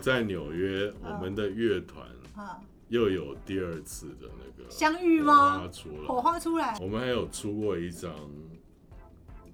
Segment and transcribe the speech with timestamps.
[0.00, 5.68] 在纽约，我们的乐团啊，又有第二次的那个相遇火吗花？
[5.68, 8.12] 出火，花出来，我们还有出过一张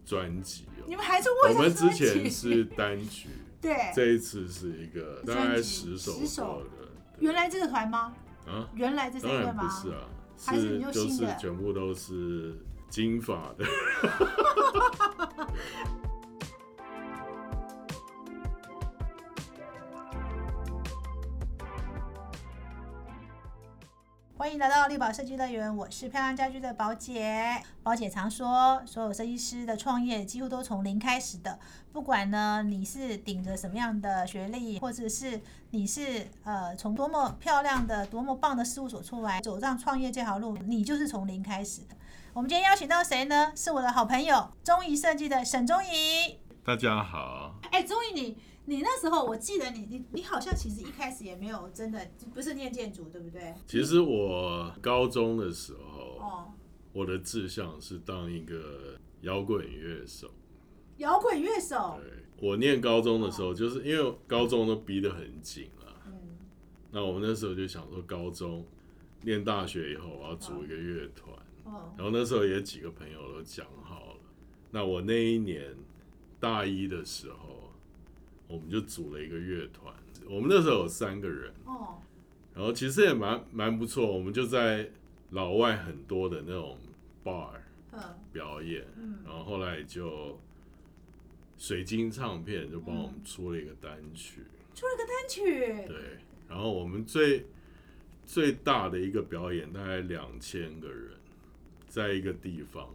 [0.04, 0.84] 专辑哦。
[0.86, 3.28] 你们还出过我们之前是单曲，
[3.60, 6.70] 对，这一次是一个大概十首十首的。
[7.18, 8.12] 原来这个团吗？
[8.46, 9.62] 啊，原来这个吗？
[9.62, 10.02] 不是啊，
[10.44, 12.54] 还是就就是全部都是
[12.90, 13.64] 金发的。
[24.44, 27.62] 欢迎来到力宝设计乐园，我是漂亮家居的宝姐。
[27.82, 31.58] 宝姐常说，所有设计师的创业几乎都从零开始的。
[31.94, 35.40] 不管呢你是顶着什么样的学历，或者是
[35.70, 41.96] 你是呃从多么漂亮的、多么棒的事务所出来，走上创业这条路，你就是从零开始的。
[42.34, 43.50] 我们今天邀请到谁呢？
[43.56, 46.38] 是我的好朋友中仪设计的沈中仪。
[46.62, 53.54] 大家好，哎，中仪，你你那时候我记得你你你好像其实一开始也没有真的不是念建筑，对不对？
[53.66, 56.52] 其实我高中的时候，哦，
[56.92, 60.30] 我的志向是当一个摇滚乐手。
[60.98, 66.00] 摇滚乐手，对，我念高中的时候，就是因为高中都逼得很紧了。
[66.06, 66.12] 嗯，
[66.92, 68.64] 那我们那时候就想说，高中
[69.22, 71.36] 念大学以后，我要组一个乐团。
[71.64, 74.16] 哦，然后那时候也几个朋友都讲好了。
[74.70, 75.74] 那我那一年
[76.38, 77.53] 大一的时候，
[78.48, 79.94] 我们就组了一个乐团。
[80.28, 81.98] 我们那时候有三个人，哦，
[82.54, 84.06] 然后其实也蛮蛮不错。
[84.06, 84.88] 我们就在
[85.30, 86.78] 老外很多的那种
[87.22, 87.50] bar
[87.92, 88.00] 嗯
[88.32, 90.38] 表演，嗯然后后来就
[91.58, 94.40] 水晶唱片就帮我们出了一个单曲，
[94.74, 96.18] 出了个单曲，对。
[96.48, 97.46] 然后我们最
[98.24, 101.10] 最大的一个表演大概两千个人，
[101.88, 102.88] 在一个地方，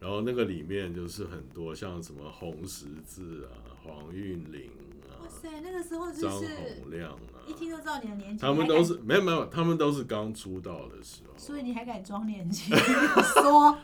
[0.00, 4.70] 然后那个里面就是很多像什么红十字啊、黄韵玲
[5.08, 13.78] 啊、哇塞，那个时候就张是洪亮啊，一听就知道你的年纪，他们都是没有没有，他们都是刚出道的时候，所以你还敢装年轻说，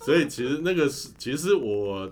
[0.00, 2.10] 所以其实那个是，其实我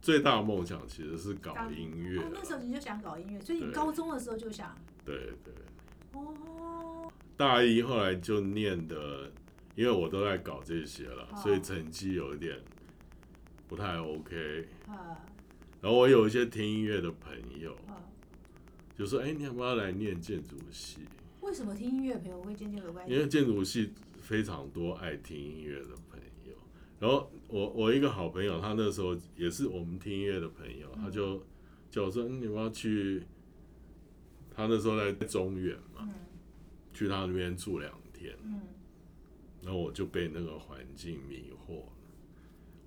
[0.00, 3.72] 最大的梦想其实是搞音乐哦，那时候，你就想搞音乐，所以你对。
[3.72, 5.54] 高中的时候就想，对对。
[6.12, 9.30] 哦，大一后来就念的，
[9.76, 12.58] 因为我都在搞这些了，哦所以成绩有一点
[13.68, 14.66] 不太 OK。
[14.88, 15.16] 呃
[15.80, 17.94] 然后我有一些听音乐的朋友呃，
[18.96, 20.98] 就说：“哎、你要不要来念建筑系？
[21.40, 23.12] 为什么听音乐的朋友会渐渐有关系？
[23.12, 26.52] 因为建筑系非常多爱听音乐的朋友。”
[26.98, 31.40] 然后我我一个好朋友，他那时候也是我们听音乐的朋友，他就
[31.90, 33.22] 叫我说：“嗯你要不要去？”
[34.50, 36.10] 他那时候在中原嘛，嗯
[36.92, 38.36] 去他那边住两天。
[38.42, 38.60] 嗯，
[39.62, 41.92] 然后我就被那个环境迷惑了。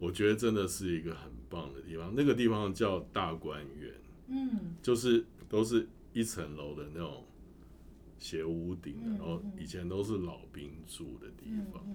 [0.01, 3.93] 我觉得真的是一个很棒的地方，那个地方叫大观园，
[4.29, 4.75] 嗯。
[4.81, 7.23] 就是都是一层楼的那种
[8.17, 9.53] 斜屋顶的，嗯然后嗯。
[9.59, 11.93] 以前都是老兵住的地嗯方，嗯。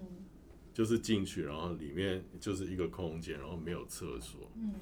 [0.73, 4.73] 就是进去，然后里面就是一个空间，然后没有厕所，嗯。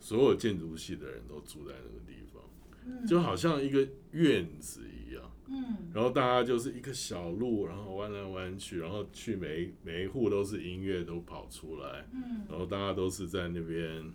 [0.00, 2.42] 所有建筑系的人都住在那个地方，
[2.84, 5.30] 嗯，就好像一个院子一样。
[5.46, 12.44] 嗯然后大家就是一个小路，然后弯来弯去，然后去每一每一户都是音乐都跑出来，嗯。
[12.50, 14.12] 然后大家都是在那边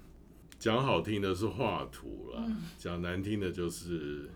[0.59, 4.30] 讲好听的是画图啦，嗯，讲难听的就是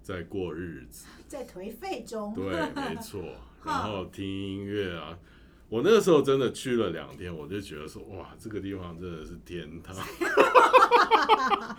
[0.00, 2.44] 在过日子， 在颓废中，对，
[2.76, 3.20] 没错。
[3.66, 5.18] 然后听音乐啊，
[5.68, 9.96] 我那个时候真的去了两天，我就觉得说，哇，这个地方真的是天堂。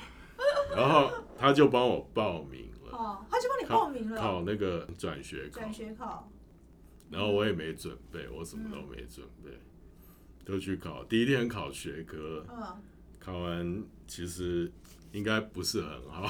[0.75, 2.70] 然后他就帮我报名了，
[3.01, 6.29] 哦，他就帮你报名了，考那个转学考转，学考，
[7.09, 9.50] 然后我也没准备，我什么都没准备，
[10.45, 11.03] 就去考。
[11.06, 12.81] 第一天考学科，嗯
[13.19, 14.72] 考完其实
[15.11, 16.29] 应该不是很好。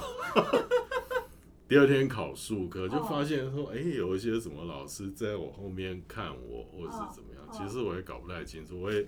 [1.68, 9.08] 第二天考数科，就发现说，哎、有一些什么老师在我后面看我，或者是怎么样，哦其实我也搞不太清楚，我也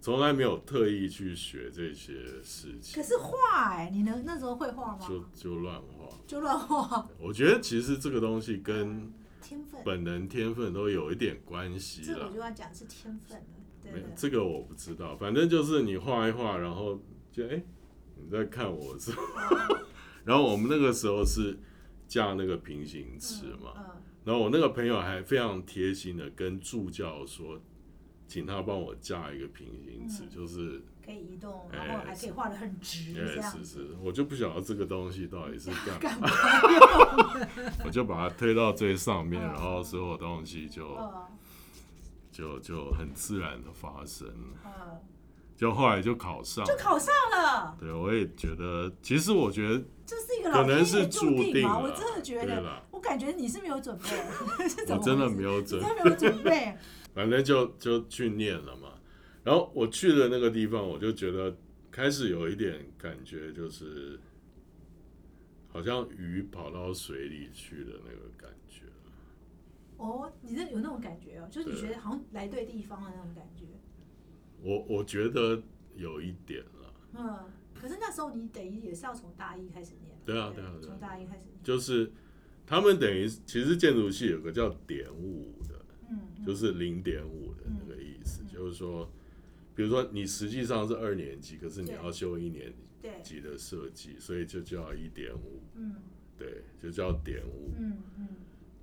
[0.00, 2.12] 从来没有特意去学这些
[2.42, 5.06] 事情可，是画哎，你能那时候会画吗？
[5.06, 6.08] 就就乱画。
[6.26, 12.32] 就乱画，我觉得其实这个东西跟天分，本能天分都有一点关系啦这我。
[12.32, 13.44] 就要讲是天分了，
[13.82, 14.04] 对。
[14.14, 17.00] 这个我不知道，反正就是你画一画，然后
[17.32, 17.62] 就哎、
[18.16, 19.12] 你在看我是，
[20.24, 21.58] 然后我们那个时候是
[22.06, 23.84] 架那个平行尺嘛，嗯
[24.24, 27.58] 然后我那个朋友还非常贴心的跟助教说，
[28.28, 30.30] 请他帮我架一个平行尺，嗯。
[30.30, 33.50] 就是可以移动，哎然后还可以画的很直，哎、这样。
[33.50, 33.64] 是。
[33.64, 36.28] 是，我就不晓得这个东西到底是干 干嘛，
[37.84, 39.48] 我就把它推到最上面，嗯。
[39.48, 41.26] 然后所有东西就嗯。
[42.30, 44.28] 就就很自然的发生。
[45.56, 47.76] 就后来就考上，就考上了。
[47.80, 54.04] 对，我也觉得，其实我觉得这是一个可能是注定嘛，我真的觉得，我感觉你是没有准备，
[54.94, 56.78] 我真的没有准，真的没有准备。
[57.18, 58.92] 反正就就去念了嘛，
[59.42, 61.52] 然后我去了那个地方，我就觉得
[61.90, 64.16] 开始有一点感觉，就是
[65.66, 68.84] 好像鱼跑到水里去的那个感觉。
[69.96, 73.64] 哦，你这有那种感觉哦，就是你觉得好像来对地方的那种感觉。
[74.62, 75.60] 我我觉得
[75.96, 76.94] 有一点了。
[77.14, 80.16] 嗯，可是那时候你等于也是要从大一开始念。
[80.24, 81.64] 对啊，对啊，从大一开始念。
[81.64, 82.12] 就是
[82.64, 85.57] 他们等于其实建筑系有个叫点五，嗯，
[86.48, 89.06] 就是零点五的那个意思，就是说，
[89.74, 92.72] 比如说你实际上是二年级，可是你要修一年
[93.22, 95.60] 级的设计，所以就叫一点五。
[95.74, 95.96] 嗯，
[96.38, 97.74] 对，就叫点五。
[97.78, 98.28] 嗯嗯。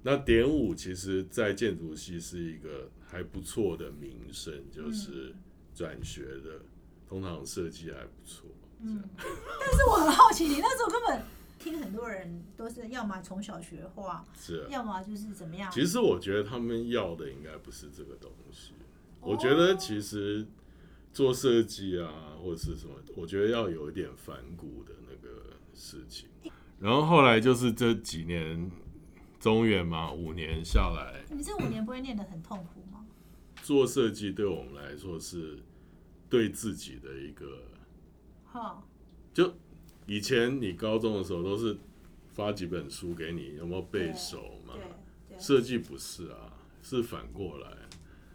[0.04, 5.34] 那点五其实，在建筑系是一个还不错的名声，就是
[5.74, 6.62] 转学的，
[7.10, 8.48] 通常设计还不错。
[8.82, 11.20] 嗯，但是我很好奇，你那时候根本
[11.66, 15.72] 听很多人都是要么从小学画，是，要么就是怎么样。
[15.72, 18.74] 其实我觉得他们要的应该不是这个东西。
[19.20, 20.46] 我觉得其实
[21.12, 26.30] 做设计啊，或者是什么，我觉得要有一点反骨的那个事情。
[26.80, 28.72] 然后后来就是这几年。
[29.38, 33.06] 中原嘛，五年下来，你这五年不会念得很痛苦吗？
[33.62, 35.60] 做设计对我们来说是
[36.28, 37.60] 对自己的一个，
[38.44, 38.82] 哈，
[39.36, 39.54] 就
[40.06, 41.78] 以前你高中的时候都是
[42.34, 44.74] 发几本书给你，有没有背熟嘛？
[45.40, 47.70] 设计不是啊，是反过来，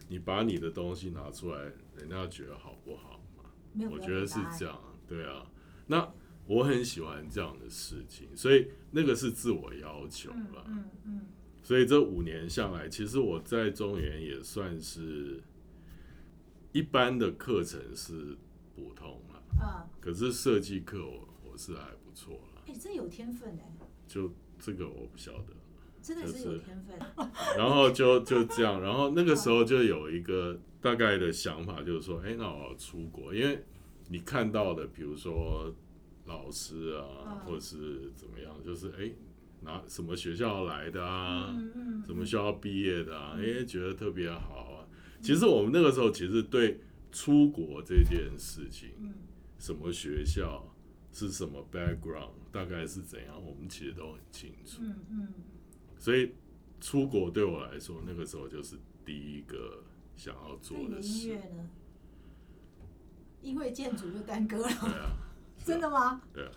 [0.08, 1.60] 你把你的东西拿出来，
[1.96, 3.88] 人家觉得好不好嘛？
[3.90, 5.46] 我觉得是这样，对啊，
[5.86, 6.12] 那。
[6.46, 10.64] 我很喜欢这样的事情，所以那个是自我要求了。
[10.66, 11.20] 嗯嗯。
[11.62, 15.40] 所以这五年下来，其实我在中原也算是
[16.72, 18.36] 一般的课程是
[18.74, 19.64] 普通了。
[19.64, 19.86] 啊。
[20.00, 21.28] 可是设计课我我
[21.60, 22.62] 是还不错了。
[22.66, 23.70] 哎，这有天分哎。
[24.08, 25.54] 就这个我不晓得。
[26.02, 26.98] 真的是有天分。
[27.58, 33.62] 然后就就这样，然后那个时候就有一个大概的想法，就是说，哎，那我要出国，因为
[34.08, 35.74] 你看到的，比如说。
[36.26, 39.10] 老师啊，或者是怎么样，就是哎，
[39.62, 41.52] 拿什么学校来的啊？
[42.06, 43.36] 什么学校毕业的啊？
[43.36, 44.86] 哎，觉得特别好啊。
[45.20, 46.78] 其实我们那个时候其实对
[47.10, 48.90] 出国这件事情，
[49.58, 50.69] 什么学校
[51.12, 54.82] 是什么 background，大概是怎样，我们其实都很清楚。
[54.82, 55.28] 嗯嗯。
[55.98, 56.32] 所以
[56.80, 59.82] 出国对我来说，那个时候就是第一个
[60.16, 61.28] 想要做的事。
[61.28, 61.70] 音乐呢？
[63.42, 64.68] 因为建筑就耽搁了。
[64.68, 65.16] 对啊。
[65.62, 66.22] 真的吗？
[66.32, 66.50] 对啊，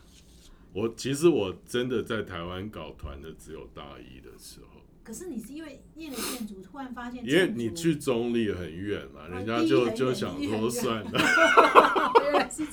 [0.74, 4.68] 我其实我真的在台湾搞团的只有大一的时候。
[5.04, 11.12] 可是你是因为念了建筑，突然发现，因为你去中立很远嘛，人家就就想说算了。
[12.24, 12.66] 原来是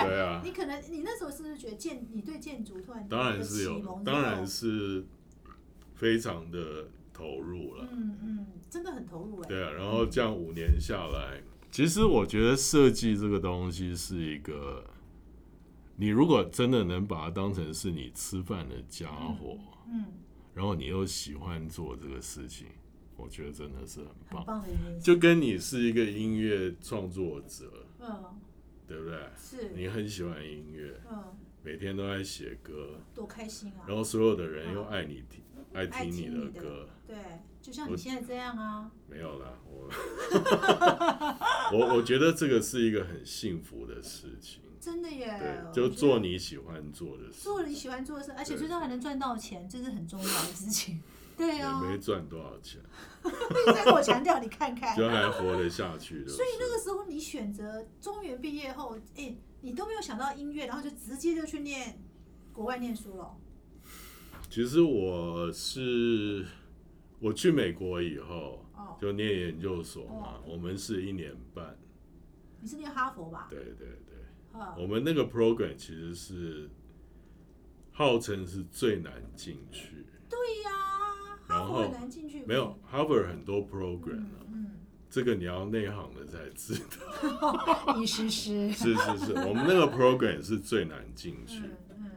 [0.00, 5.04] 对啊，你可能你那时候是不是觉得建，你对建筑突然当然是有，当然是
[5.94, 7.88] 非常的投入了。
[7.92, 9.48] 嗯嗯，真的很投入哎。
[9.48, 14.84] 对啊，然后这样五年下来，其实我觉得设计这个东西是一个。
[15.94, 19.56] 你如果真的能把它当成是你吃饭的家伙，
[19.88, 20.06] 嗯，
[20.54, 22.66] 然后你又喜欢做这个事情，
[23.16, 24.64] 我觉得真的是很棒，
[25.00, 28.24] 就跟你是一个音乐创作者，嗯，
[28.86, 29.18] 对不对？
[29.36, 33.84] 是，你很喜欢音乐，嗯，每天都在写歌，多开心啊！
[33.86, 37.16] 然后所有的人又爱你听，爱听你的歌，对，
[37.60, 38.90] 就像你现在这样啊。
[39.08, 39.88] 没有啦，我，
[41.72, 44.60] 我我觉得这个是一个很幸福的事情。
[44.80, 45.38] 真的耶！
[45.38, 51.00] 对，就做你喜欢做的事，做你喜欢做的事，而且最重要还能赚到钱，这是很重要的事情。
[51.36, 52.80] 对啊，没赚多少钱，
[53.24, 56.28] 你在跟我强调，你看看，就还活得下去的。
[56.30, 62.00] 所以那个时候你选择中原毕业后，哎，你都没有想到音乐，然后就直接就去念
[62.52, 63.36] 国外念书了。
[64.50, 66.44] 其实我是
[67.18, 68.64] 我去美国以后，
[69.00, 71.78] 就念研究所嘛，我们是一年半。
[72.60, 73.48] 你是念哈佛吧？
[73.50, 73.96] 对对对。
[74.76, 76.68] 我们那个 program 其实是
[77.90, 80.04] 号称是最难进去。
[80.28, 80.91] 对呀，
[81.52, 82.42] 哈佛难进去。
[82.44, 84.70] 没有，Harvard 很多 program 啊，嗯，
[85.10, 87.96] 这个你要内行的才知道。
[87.98, 88.70] 你试试。
[88.72, 91.62] 是是是，我们那个 program 是最难进去。
[91.90, 92.10] 嗯。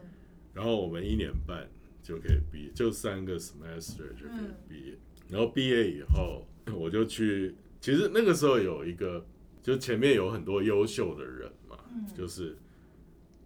[0.53, 1.67] 然后我们一年半
[2.01, 4.97] 就可以毕业，就三个 semester 就可以毕业。
[5.27, 9.25] 然后毕业以后， 我就去，其实那个时候有一个，
[9.61, 11.77] 就前面有很多优秀的人嘛。
[12.13, 12.57] 就是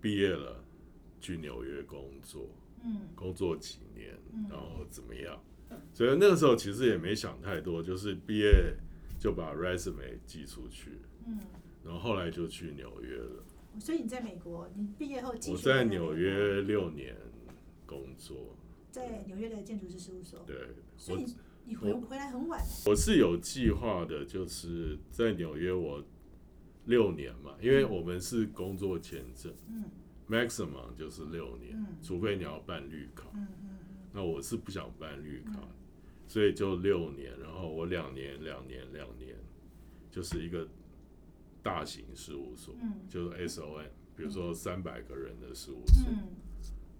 [0.01, 0.63] 毕业了，
[1.21, 2.49] 去纽约工作，
[2.83, 4.17] 嗯，工作几年，
[4.49, 5.39] 然后怎么样？
[5.93, 8.73] 所以那个时候其实也没想太多，就是毕业
[9.19, 10.91] 就把 resume 寄出去，
[11.25, 11.39] 嗯，
[11.83, 13.43] 然后后来就去纽约了。
[13.79, 17.15] 所以你在美国，你毕业后我在纽，约六年
[17.85, 18.55] 工作，
[18.91, 20.43] 在纽约的建筑师事务所。
[20.47, 20.55] 对
[20.97, 21.35] 所以我你
[21.65, 26.03] 你回回来很晚，我是有计划的，就是在纽约我
[26.85, 29.83] 六年嘛，因为我们是工作签证嗯
[30.27, 33.27] ，maximum 就是六年，嗯除非你要办绿卡。
[33.35, 33.69] 嗯嗯
[34.11, 35.59] 那我是不想办绿卡，
[36.27, 39.35] 所以就六年，然后我两年、两年、两年，
[40.09, 40.67] 就是一个
[41.61, 43.85] 大型事务所，嗯就是 SON，
[44.15, 46.27] 比如说三百个人的事务所，嗯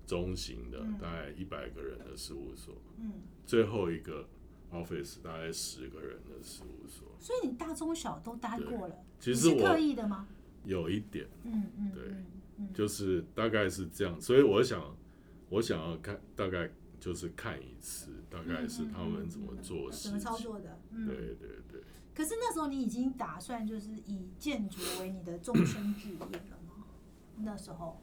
[0.05, 3.11] 中型的嗯大概一百个人的事务所，嗯，
[3.45, 4.27] 最后一个
[4.71, 7.07] office 大概十个人的事务所。
[7.19, 10.27] 所以你大中小都待过了，其实刻我意的吗？
[10.65, 12.03] 有一点嗯嗯，对
[12.73, 14.95] 就是大概是这样，所以我想，
[15.49, 20.19] 我想要看大概就是看一次，大概是他们怎么做事怎么。
[20.19, 20.79] 操作的？
[20.91, 21.81] 嗯，对对对。
[22.13, 26.25] 可是那时候你已经打算就是以建筑为你的终身志业了
[26.67, 26.83] 吗？
[27.37, 28.01] 那时候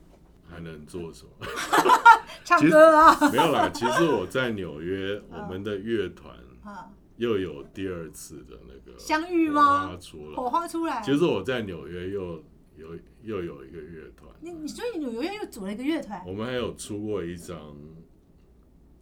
[0.49, 1.47] 还能做什么？
[2.45, 10.50] 唱歌啊 没有啦，其实我在纽约，嗯 我们的乐团啊，又有第二次的那个相遇吗火吗花出来火。
[10.50, 11.03] 花出来。
[11.03, 12.43] 其实我在纽约又
[12.76, 17.76] 有又有一个乐团，你你所以纽约又组了一个乐团，我们还有出过一张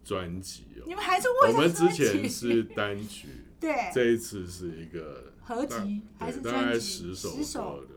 [0.05, 0.83] 专辑哦。
[0.87, 3.27] 你们还出过一我们之前是单曲，
[3.59, 6.79] 对这一次是一个合集大还是大概专辑？
[6.79, 7.81] 十首十首。
[7.81, 7.87] 的。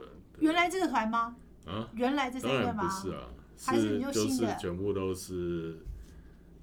[0.41, 1.37] 原来这个团吗？
[1.67, 2.83] 啊，原来这三个吗？
[2.83, 3.29] 不是啊，
[3.65, 5.79] 还是就是全部都是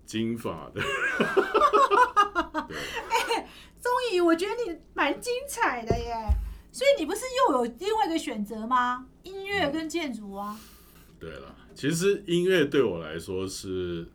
[0.06, 0.82] 金发的。
[3.10, 3.48] 哎。
[3.82, 6.28] 钟怡，我觉得你蛮精彩的耶。
[6.72, 9.06] 所以你不是又有另外一个选择吗？
[9.22, 10.60] 音乐跟建筑啊。
[11.20, 14.10] 对了，其实音乐对我来说是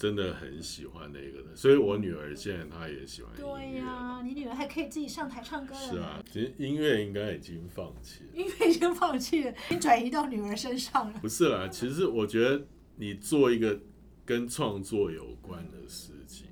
[0.00, 3.78] 真的很喜欢那个的，所以我女儿现在她也喜欢音对乐。
[3.80, 5.92] 呀、你女儿还可以自己上台唱歌了。
[5.92, 8.30] 是啊，，其实音乐应该已经放弃了。
[8.32, 11.18] 音乐已经放弃了，已经转移到女儿身上了。
[11.20, 12.64] 不是啦，其实我觉得
[12.96, 13.78] 你做一个
[14.24, 16.46] 跟创作有关的事情，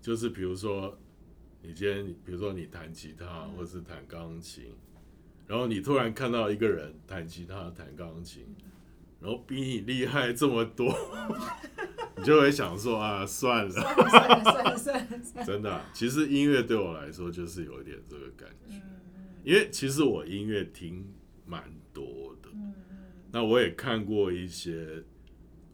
[0.00, 0.98] 就是比如说
[1.62, 4.64] 你今天，比如说你弹吉他或是弹钢琴，
[5.46, 8.44] 然后你突然看到一个人弹吉他、弹钢琴，
[9.22, 10.92] 然后比你厉害这么多，
[12.16, 13.84] 你就会想说啊，算了，算
[14.28, 15.44] 了算了算了 算了。
[15.46, 18.82] 真的啊、其实音乐对我来说就是有一点这个感觉，嗯
[19.44, 21.04] 因为其实我音乐听
[21.46, 21.62] 蛮
[21.92, 22.04] 多
[22.42, 22.74] 的，嗯
[23.30, 25.02] 那我也看过一些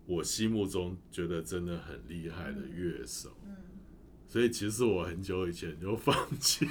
[0.07, 3.55] 我心目中觉得真的很厉害的乐手，嗯
[4.29, 6.65] 所以其实我很久以前就放弃。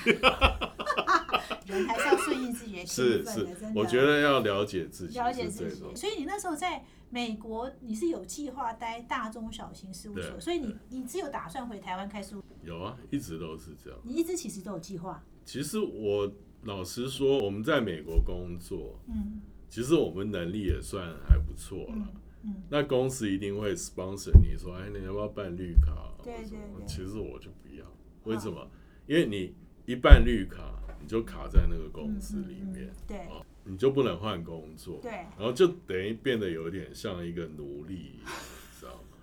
[1.66, 3.82] 人还是要顺应自己的是是兴奋的，真，的。
[3.82, 5.82] 我觉得要了解自己了解自己。
[5.96, 14.00] 所以你那时候在美国，你是有计划待大中小型事务所，所以你你只有打算回台湾开事务，有啊，一直都是这样。
[14.04, 15.22] 你一直其实都有计划。
[15.44, 16.32] 其实我
[16.64, 21.96] 老实说，我们在美国工作，嗯其实我们能力也算还不错了。
[21.96, 22.08] 嗯
[22.48, 26.14] 嗯，那公司一定会 sponsor 你说，哎，你要不要办绿卡？
[26.24, 26.86] 对对对。
[26.88, 27.86] 其实我就不要，
[28.24, 28.68] 为什么？
[29.06, 29.54] 因为你
[29.86, 30.64] 一办绿卡，
[31.02, 32.86] 你就卡在那个公司里面。
[32.86, 33.18] 嗯，嗯对。
[33.28, 39.18] 哦你就不能换工作，对，然后就等于变得有点像一个奴隶一样，你知道吗？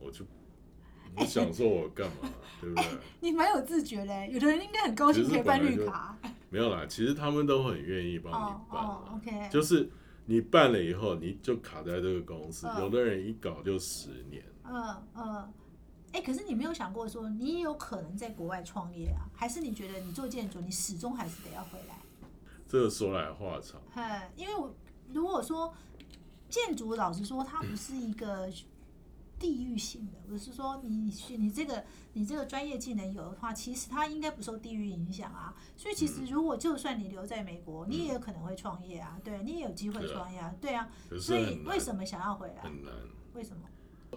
[0.00, 0.24] 我就
[1.18, 2.30] 你想说我干嘛，
[2.62, 2.84] 对不对？
[3.20, 6.16] 你蛮有自觉的，有的人应该很高兴可以办绿卡。
[6.48, 9.86] 没有啦，其实他们都很愿意帮哦你办哦啦，，OK，就是
[10.28, 14.44] 你办了以后，你就卡在这个公司，嗯有的人一搞就十年。
[14.64, 15.52] 嗯嗯。
[16.12, 19.24] 哎，可是你没有想过说，你也有可能在国外创业啊？
[19.34, 21.96] 还是你觉得你做建筑，你始终还是得要回来？
[22.66, 24.74] 这个说来话长，嗯，因为我
[25.12, 25.72] 如果说
[26.50, 28.50] 建筑，老实说，它不是一个
[29.38, 35.54] 地域性的，我是说你你学你这个你这个专业技能有的话，其实它应该不受地域影响啊。
[35.76, 40.90] 所以其实如果就算你留在美国，你也有可能会创业啊，对你也有机会创业啊，对啊。
[41.08, 42.62] 可是所以为什么想要回来？
[42.62, 42.92] 很难。
[43.34, 43.62] 为什么？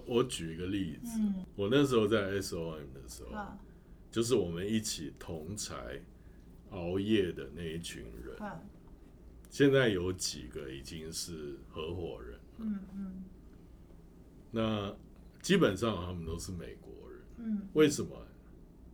[0.05, 3.57] 我举一个例子，嗯我那时候在 SOM 的时候，啊
[4.09, 6.01] 就是我们一起同才
[6.71, 8.59] 熬夜的那一群人，啊
[9.49, 13.23] 现在有几个已经是合伙人，嗯嗯
[14.49, 14.95] 那
[15.41, 17.19] 基本上他们都是美国人。
[17.38, 17.67] 嗯。
[17.74, 18.15] 为什么？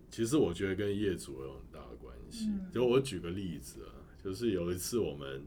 [0.10, 2.48] 其实我觉得跟业主有很大的关系。
[2.50, 2.72] 嗯。
[2.72, 3.92] 就我举个例子啊，
[4.24, 5.44] 就是有一次我们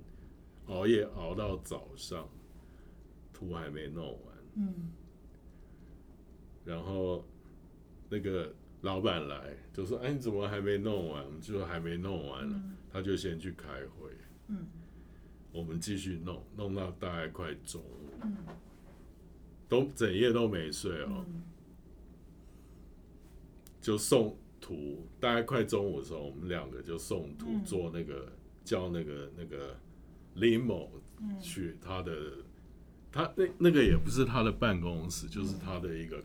[0.66, 2.28] 熬夜熬到早上，
[3.33, 4.90] 图还没弄完，嗯。
[6.64, 7.25] 然后
[8.09, 12.76] 那个老板来就说：“哎，你怎么还没弄完？”我们就说还没弄完了，嗯。
[12.92, 14.11] 他就先去开会，
[14.49, 14.66] 嗯。
[15.52, 18.37] 我们继续弄，弄到大概快中午，嗯
[19.70, 21.42] 都整夜都没睡哦，嗯。
[23.80, 27.64] 就送图，大概快中午的时候，我们两个就送图嗯。
[27.64, 28.30] 做那个
[28.64, 29.74] 叫那个那个
[30.36, 30.88] limo
[31.20, 31.40] 嗯。
[31.40, 32.12] 去他的，
[33.10, 36.22] 他那那个也不是他的办公室，就是他的一个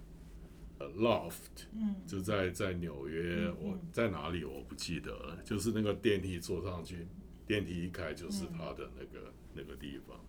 [0.80, 1.96] 呃 loft，嗯。
[2.06, 3.56] 就在在纽约，嗯。
[3.62, 7.08] 我在哪里我不记得了，就是那个电梯坐上去，
[7.46, 10.20] 电梯一开就是他的那个、那个地方。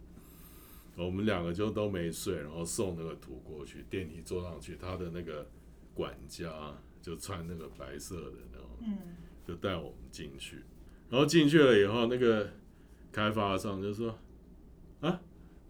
[0.97, 5.49] 我们两个就都没睡，然后送那个图过去，电梯坐上去，他的那个
[5.95, 8.99] 管家就穿那个白色的然后，嗯。
[9.47, 10.57] 就带我们进去，
[11.09, 12.51] 然后进去了以后，那个
[13.13, 14.19] 开发商就说
[15.01, 15.21] 啊，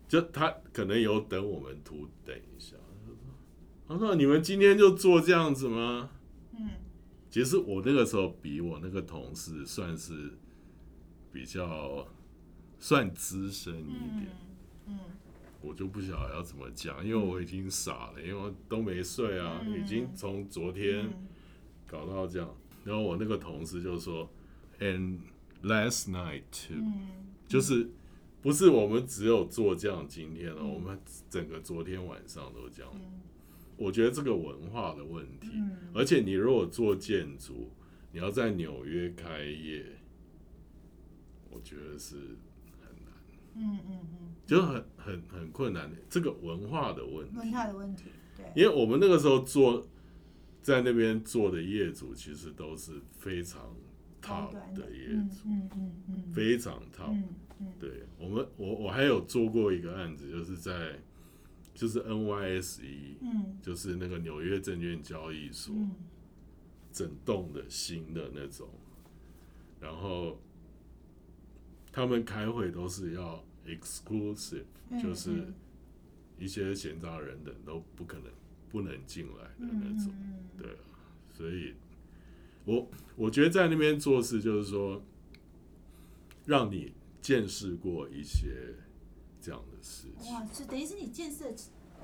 [0.08, 2.74] 就他可能有等我们图等一下，
[3.86, 6.08] 他说你们今天就做这样子吗？
[6.58, 6.70] 嗯？
[7.28, 10.32] 其实我那个时候比我那个同事算是
[11.30, 12.08] 比较
[12.78, 14.34] 算资深一点，
[14.86, 14.98] 嗯。
[15.62, 19.80] 我就不晓得要怎么讲，因为我已经傻了，因为我都没睡啊，嗯。
[19.80, 21.28] 已经从昨天嗯。
[21.86, 22.54] 搞到这样。
[22.84, 24.30] 然后我那个同事就说
[24.78, 25.18] ，and
[25.62, 27.08] last night too，、嗯。
[27.48, 27.90] 就是
[28.42, 30.74] 不是我们只有做这样今天了，嗯。
[30.74, 32.92] 我们整个昨天晚上都这样。
[32.94, 33.20] 嗯。
[33.76, 35.76] 我觉得这个文化的问题，嗯。
[35.94, 37.70] 而且你如果做建筑，
[38.12, 39.84] 你要在纽约开业，
[41.50, 42.36] 我觉得是
[43.56, 47.36] 嗯嗯嗯，就很很很困难的这个文化的问题。
[47.36, 48.04] 文化的问题，
[48.36, 49.86] 对，因为我们那个时候做
[50.62, 53.74] 在那边做的业主，其实都是非常
[54.20, 57.10] 高 top 的业主，嗯嗯嗯嗯，非常 top。
[57.10, 57.24] 嗯
[57.60, 60.98] 嗯对我们，我我还有做过一个案子，就是在
[61.74, 65.74] 就是 NYSE，嗯就是那个纽约证券交易所。
[65.74, 65.90] 嗯
[66.92, 68.66] 整栋的新的那种，
[69.78, 70.40] 然后
[71.96, 75.54] 他们开会都是要 exclusive，、嗯，就是嗯。
[76.38, 78.30] 一些闲杂人等都不可能
[78.68, 80.78] 不能进来的那种，嗯对啊，
[81.32, 81.72] 所以
[82.66, 82.86] 我
[83.16, 85.00] 我觉得在那边做事就是说，
[86.44, 88.74] 让你见识过一些
[89.40, 91.54] 这样的事情，哇，是等于是你见识的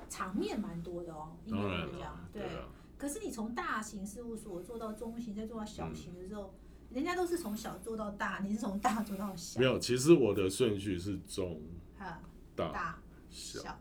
[0.08, 6.54] 场面蛮多的哦，应该当然了对啊，可是你从大型事务所做到中型，再做到小嗯型的时候，
[6.94, 9.60] 人家都是从小做到大，你是从大做到小。
[9.60, 11.60] 没，有，其实我的顺序是中，
[11.98, 12.20] 大
[12.54, 12.98] 大
[13.30, 13.60] 小。
[13.60, 13.80] 小，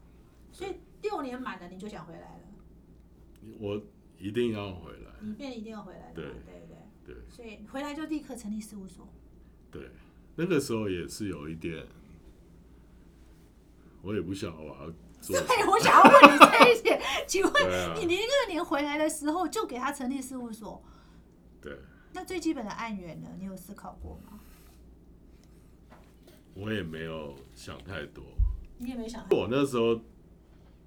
[0.51, 2.43] 所以六年满了你就想回来了，
[3.59, 3.81] 我
[4.17, 5.11] 一定要回来。
[5.19, 6.67] 你变一定要回来的，对对
[7.05, 7.15] 对对。
[7.29, 9.07] 所以回来就立刻成立事务所，
[9.69, 9.89] 对，
[10.35, 11.85] 那个时候也是有一点，
[14.01, 15.39] 我也不晓得我要做。
[15.41, 17.53] 对，我想要问你这一点， 请问
[17.95, 20.83] 你零二年回来的时候就给他成立事务所，
[21.61, 21.77] 对，
[22.13, 24.39] 那最基本的案源呢，你有思考过吗？
[26.53, 28.23] 我也没有想太多。
[28.77, 30.01] 你也没有想，我那时候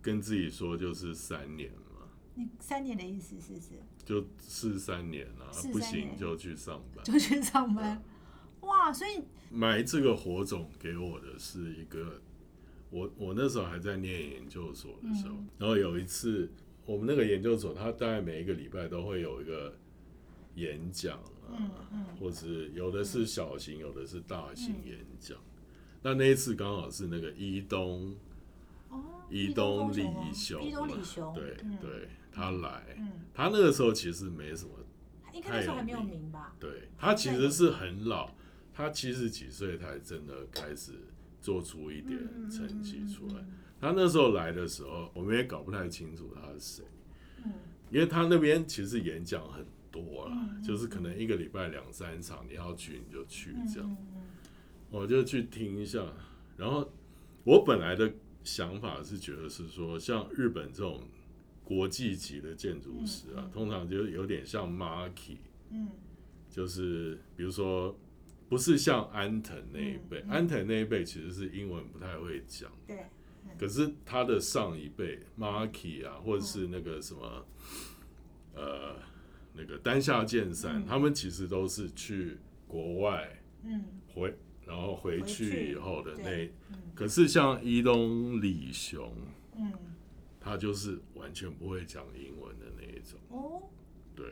[0.03, 3.69] 跟自己说就是三年嘛，你三年的意思是不是
[4.05, 7.05] 就试三年啊试，不行就去上班。
[7.05, 8.03] 就去上班？
[8.61, 12.21] 哇，所以买这个火种给我的是一个，
[12.91, 16.51] 我我那时候还在念研究所的时候，嗯然后有一次
[16.85, 19.75] 我们那个研究所，它大概每一个礼拜都会有一个
[20.55, 22.05] 演讲啊，嗯嗯。
[22.19, 25.39] 或是有的是小型，有的是大型嗯演讲。
[26.03, 28.15] 那那一次刚好是那个伊东
[28.91, 34.71] 哦，伊东东丰李雄嘛，伊东李雄，对嗯，对，他来，嗯，他那个时候其实没什么
[35.33, 36.55] 应该那时候还没有名吧？
[36.61, 38.31] 对他其实是很老，
[38.73, 40.93] 他七十几岁才真的开始
[41.41, 43.35] 做出一点嗯成绩出来。
[43.41, 43.53] 嗯。
[43.81, 46.85] 他那时候来的时候，我们也搞不太清楚他是谁，
[47.45, 47.53] 嗯。
[47.91, 49.65] 因为他那边其实演讲很
[49.95, 54.23] 多啦，嗯嗯就是可能一个礼拜两三场，你要去你就去嗯这样，嗯
[54.91, 56.05] 我就去听一下。
[56.57, 56.93] 然后
[57.45, 61.01] 我本来的想法是觉得是说，像日本这种
[61.63, 65.39] 国际级的建筑师啊通常就有点像 Marky。
[65.71, 65.89] 嗯
[66.51, 67.99] 就是比如说，
[68.49, 73.07] 不是像安藤那一辈，嗯嗯安藤那一辈其实是英文不太会讲，对，
[73.59, 77.45] 可是他的上一辈 Marky 啊，或者是那个什么，
[78.55, 78.95] 呃，
[79.55, 80.87] 那个丹下健三，嗯。
[80.87, 82.37] 他们其实都是去
[82.69, 83.85] 国外嗯。
[84.13, 84.35] 回，
[84.67, 86.77] 然后回回去去以后的那，嗯。
[86.95, 89.11] 可是像伊东李雄，
[89.57, 89.73] 嗯，
[90.41, 93.19] 他就是完全不会讲英文的那一种。
[93.31, 93.63] 哦，
[94.15, 94.27] 对。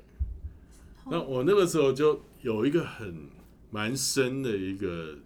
[1.04, 3.28] 哦，那我那个时候就有一个很
[3.70, 5.16] 蛮深的一个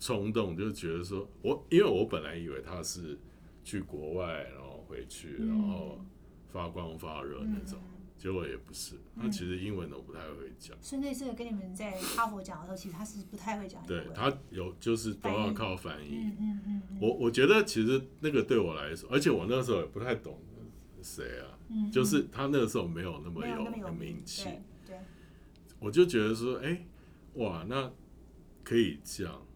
[0.00, 3.18] 冲动，就觉得说，我因为我本来以为他是
[3.62, 6.04] 去国外，然后回去，嗯然后
[6.50, 10.76] 发光发热那种，嗯结果也不是，他嗯其实英文都不太会讲。
[10.82, 16.16] 所以那次跟你们在哈佛讲的时候，其实他是不太会讲英文，对他有就是都要靠翻译。
[16.16, 20.38] 嗯嗯嗯嗯，我我觉得其实那个对我来说，而且我那时候也不太懂
[21.00, 24.44] 谁啊，嗯就是他那个时候没有那么有名气。
[24.44, 24.98] 对对，
[25.78, 26.84] 我就觉得说，哎、
[27.34, 27.90] 哇，那
[28.64, 29.46] 可以这样，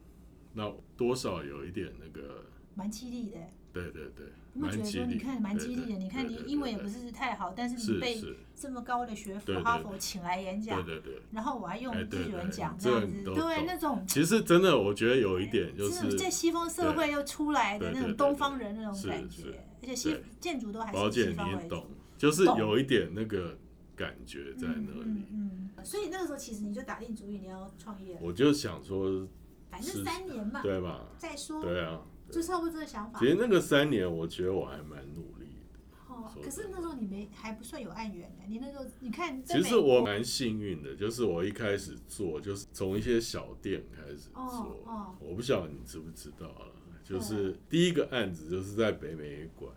[0.54, 2.44] 那多少有一点那个，
[2.76, 3.38] 蛮激励的。
[3.72, 5.98] 对对对，你有没有觉得说，你看蛮激励的？
[5.98, 8.22] 你看你英文也不是太好，但是你被
[8.54, 14.04] 这么高的学府哈佛请来演讲，对对对，然后我还用日文讲这样子，对那种。
[14.06, 21.86] 其实真的，我觉得有一点就是在西方社会又出来的那种东方人那种感觉，而且西建筑都还是西方为主，
[22.18, 23.56] 就是有一点那个
[23.96, 25.24] 感觉在那里。
[25.32, 28.18] 嗯，所以那个时候其实你就打定主意你要创业。
[28.20, 29.26] 我就想说，
[29.70, 31.06] 反正三年嘛，对吧？
[31.16, 32.02] 再说，对啊。
[32.32, 33.18] 就差不多这个想法。
[33.18, 35.78] 其实那个三年，我觉得我还蛮努力的。
[36.08, 38.44] 哦，可是那时候你没还不算有案源的。
[38.48, 44.82] 你那时候你看，其实我蛮幸运的，就是我一开始做，就是从一些小店开始做。
[44.86, 46.72] 哦我不晓得你知不知道了？
[47.04, 49.70] 就是第一个案子就是在北美馆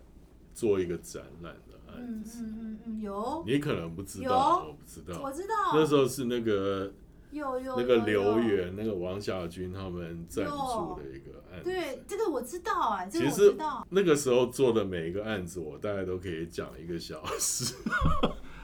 [0.54, 2.40] 做一个展览的案子。
[2.42, 3.44] 嗯嗯嗯嗯，有。
[3.46, 5.20] 你可能不知道，我不知道。
[5.22, 5.54] 我知道。
[5.74, 6.90] 那时候是那个。
[7.36, 13.06] 有有那个刘源、那个王小军他们赞助的一个案子，对这个我知道啊。
[13.06, 13.54] 其实
[13.90, 17.74] 那个时候做的每一个案子，我大概都可以讲一个小时。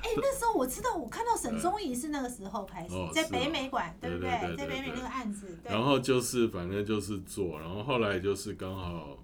[0.03, 4.57] 哎，那时候我知道，我看到沈宗仪是那个时候开始在北美馆，对不对？
[4.57, 5.57] 在北美那个案子。
[5.63, 9.17] 然后就是反正就是做，然后后来就是刚好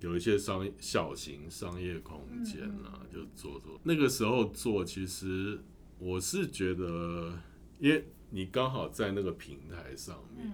[0.00, 3.78] 有一些商小型商业空间啊，就做做。
[3.84, 5.60] 那个时候做，其实
[6.00, 7.38] 我是觉得，
[7.78, 8.04] 因为。
[8.30, 10.52] 你刚好在那个平台上面，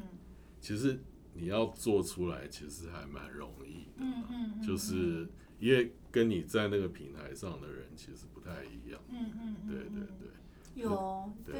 [0.61, 4.05] 其实你要做出来，其实还蛮容易的。
[4.05, 9.01] 嗯嗯就是因为跟你在那个平台上的人其实不太一样。
[9.09, 10.29] 嗯嗯对对对。
[10.75, 11.55] 有对，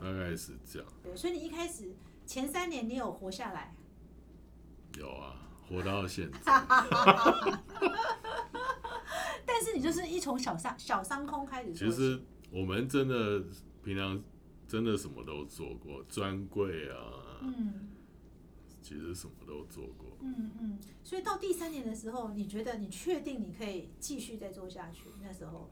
[0.00, 0.88] 大概是这样。
[1.02, 3.74] 对，所以你一开始前三年你有活下来？
[4.98, 5.36] 有啊，
[5.68, 6.38] 活到现在。
[9.44, 11.72] 但是你就是一从小商小商空开始。
[11.74, 13.42] 其实我们真的
[13.82, 14.22] 平常。
[14.66, 16.96] 真的什么都做过，专柜啊，
[17.42, 17.88] 嗯，
[18.82, 20.78] 其实什么都做过，嗯嗯。
[21.04, 25.04] 所以到第三年的时候，你觉得你确定你可以继续再做下去？
[25.22, 25.70] 那时候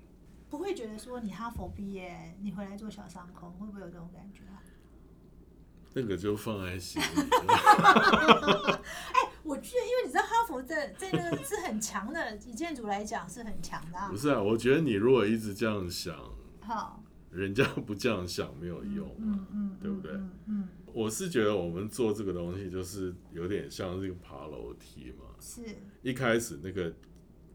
[0.49, 4.63] 不会觉得说你哈佛毕业，你回来做小商空，会不会有这种感觉啊？
[5.97, 7.05] 那个就放在心里。
[7.07, 8.81] 哎，
[9.43, 13.99] 我觉得，因为你知道哈佛在在那个是很强的，以建筑来讲是很强的。
[14.09, 16.17] 不是啊，我觉得你如果一直这样想，
[16.61, 17.04] 好。
[17.35, 20.13] 人家不这样想没有用，嗯嗯，对不对？
[20.47, 25.63] 嗯，我是觉得我们做这个东西就是有点像这个爬楼梯嘛，是，
[26.03, 26.95] 一开始那个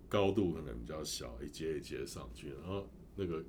[0.09, 3.41] 高度可能比较小，一阶一阶上去，然后那个，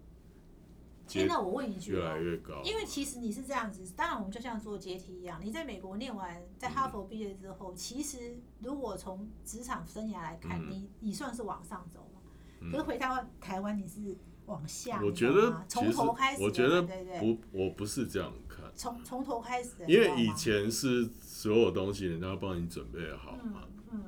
[1.14, 14.16] 哎，那我问一句，越来越高，因为其实你是这样子，当然我们就像做阶梯一样，你在美国念完，在哈佛毕业之后，其实如果从职场生涯来看，你你算是往上走嘛，可是回到台湾你是。
[14.50, 16.82] 往下，我觉得从头开始，我觉得
[17.20, 18.64] 不，我不是这样看。
[18.74, 23.62] 从从头开始，因为以前是所有东西人家帮你准备好嘛。
[23.92, 24.04] 嗯，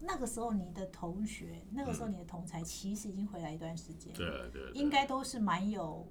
[0.00, 6.06] 那个时候你的同学，那个时候你的同才，其实已经回来一段时间，对对，应该都是蛮有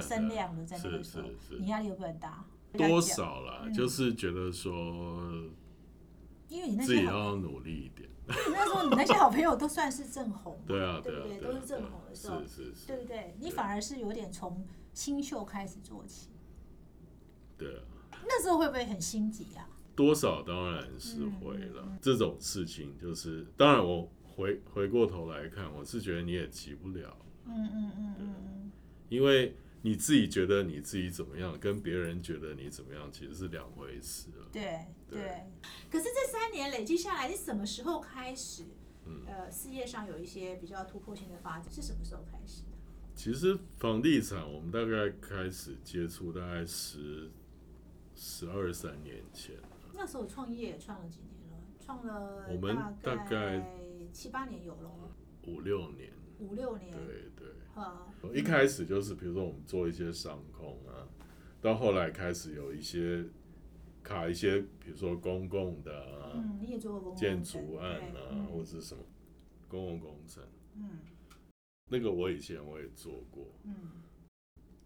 [0.00, 2.44] 声量的，在那个时候，你压力会不会很大？
[2.72, 4.72] 多少啦，就是觉得说，
[6.48, 8.08] 因为你自己要努力一点。
[8.28, 11.38] 那时候你那些好朋友都算是正红，对啊，对不对？
[11.38, 13.34] 都是正红的时候，是是是，对不对？
[13.40, 16.28] 你反而是有点从新秀开始做起，
[17.56, 17.82] 对啊。
[18.26, 19.68] 那时候会不会很心急啊？
[19.96, 21.98] 多少当然是会了。
[22.00, 28.70] 这种事情就是，当然我回回过头来看，我是觉得你也急不了，嗯嗯嗯嗯嗯，
[29.08, 29.56] 因为。
[29.82, 34.48] 你自己觉得你自己怎么样，跟别人觉得你怎么样，其实是两回事了。
[34.52, 35.46] 对对。
[35.90, 38.64] 可是这三年累积下来，你什么时候开始？
[39.26, 42.68] 呃，事业上有一些比较突破性的发展，是什么时候开始的？
[43.14, 47.30] 其实房地产，我们大概开始接触，大概十
[48.14, 49.54] 十二三年前。
[49.94, 51.56] 那时候创业创了几年了？
[51.80, 53.64] 创了我们大概
[54.12, 54.90] 七八年有了。
[55.46, 56.12] 五六年。
[56.38, 56.92] 五六年。
[56.92, 57.30] 对
[58.20, 58.38] 对。
[58.38, 61.06] 一开始就是比如说我们做一些商空啊，
[61.60, 63.24] 到后来开始有一些
[64.02, 69.02] 卡一些，比如说公共的啊，你也做过建筑案啊，或者是什么
[69.68, 70.42] 公共工程，
[70.74, 70.98] 嗯，
[71.90, 74.02] 那个我以前我也做过，嗯，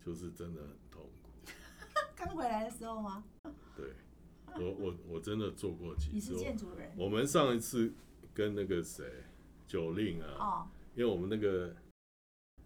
[0.05, 1.31] 就是真的很痛苦。
[2.17, 3.25] 刚回来的时候吗？
[3.77, 3.93] 对，
[4.57, 6.13] 我我我真的做过几次。
[6.13, 6.91] 你是建筑人。
[6.97, 7.93] 我们上一次
[8.35, 9.05] 跟那个谁
[9.67, 11.75] 九令啊，哦，因为我们那个。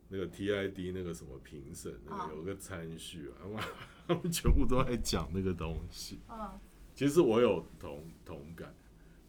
[0.08, 3.62] 那个 TID 那个什么评审，那个有个参序啊，哇，
[4.06, 6.20] 他们全部都在讲那个东西。
[6.28, 6.60] 啊，
[6.94, 8.74] 其实我有同同感，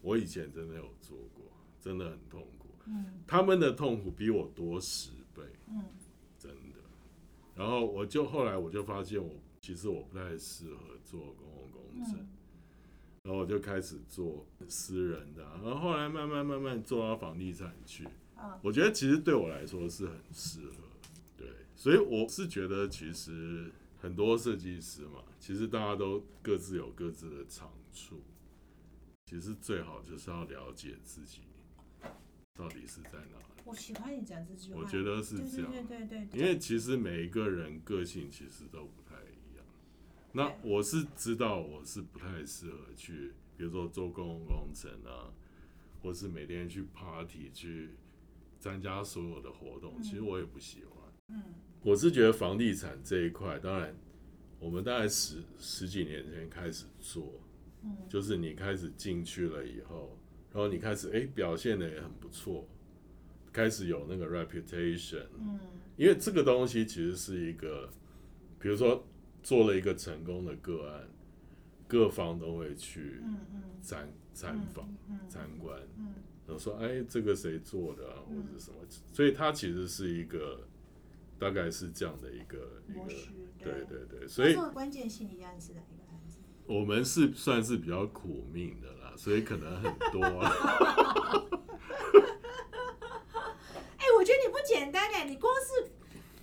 [0.02, 1.46] 我以前真的有做过，
[1.80, 2.70] 真的很痛苦。
[2.86, 5.44] 嗯，他们的痛苦比我多十倍。
[5.68, 5.84] 嗯，
[6.38, 6.78] 真的。
[7.56, 12.28] 然后我就后来我就发现，我其实我不太适合做公共工程。
[13.24, 18.08] 然后我就开始做私人的啊，然后后来慢慢慢慢做到房地产去。
[18.40, 20.84] 嗯我觉得其实对我来说是很适合，
[21.38, 28.22] 对，所以我是觉得其实很多设计师嘛，其实大家都各自有各自的长处，
[29.26, 31.42] 其实最好就是要了解自己
[32.56, 33.44] 到底是在哪里。
[33.66, 34.80] 我喜欢你讲这句话。
[34.80, 39.66] 我觉得是这样，对对对对，因为其实每一个人个性其实都不太一样。
[40.32, 45.34] 那我是知道我是不太适合去，比如说做公共工程啊，
[46.02, 47.90] 或是每天去 party 去
[48.60, 51.04] 参加所有的活动，嗯其实我也不喜欢。
[51.30, 51.42] 嗯。
[51.84, 53.96] 我是觉得房地产这一块，当然
[54.60, 57.40] 我们大概十十几年前开始做，
[57.84, 57.96] 嗯。
[58.10, 60.18] 就是你开始进去了以后，
[60.52, 62.68] 然后你开始哎、表现的也很不错，
[63.54, 65.60] 开始有那个 reputation，嗯。
[65.96, 67.90] 因为这个东西其实是一个，
[68.60, 69.06] 比如说
[69.42, 71.08] 做了一个成功的个案，
[71.88, 73.22] 各方都会去
[73.82, 75.20] 参参访、嗯。
[75.30, 76.14] 参观，嗯
[76.48, 78.78] 然后说哎这个谁做的啊，或嗯者什么，
[79.14, 80.66] 所以它其实是一个
[81.38, 83.06] 大概是这样的一个一个，
[83.60, 86.74] 对对对，所以关键性一样是哪一个？
[86.74, 90.52] 我们是算是比较苦命的啦，所以可能很多啊。
[93.98, 95.92] 哎、我觉得你不简单哎，你光是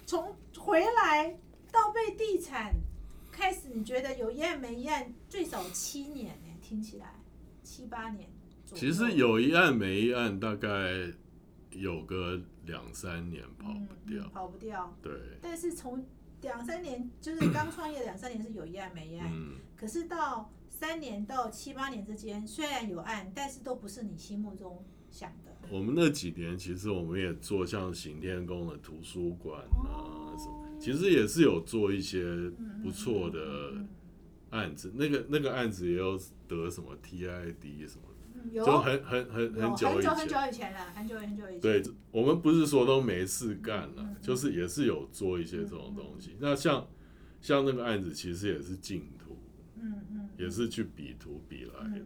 [0.07, 1.39] 从回来
[1.71, 2.75] 到被地产
[3.31, 7.21] 开始，你觉得有一案没一案，最少七年呢，听起来
[7.63, 8.31] 七八年
[8.75, 8.81] 左。
[8.81, 10.69] 其实有一案没一案，大概
[11.71, 14.97] 有个两三年跑不掉跑不掉。
[15.03, 16.05] 对，但是从
[16.43, 19.55] 两三年，就是刚创业两三年是有一案没一案，嗯。
[19.77, 25.53] 可是到三年到七八年之间，虽然有案，但是都不是你心目中想的。
[25.71, 32.23] 我们那几年其实我们也做像行天宫的图书馆啊什么，其实也是有做一些
[32.83, 33.89] 不错的嗯
[34.51, 34.93] 案子。
[34.95, 38.03] 那个那个案子也有得什么 TID 什么
[38.53, 40.37] 有就很很很很久以很久很久。
[40.49, 41.61] 以前了，很久很久以前。
[41.61, 46.37] 对，我们不是说都没事干了就是也是有做一些这种东西。
[46.39, 46.87] 那像
[47.41, 49.39] 像那个案子，其实也是净土，
[49.81, 52.05] 嗯嗯，也是去比图比来的。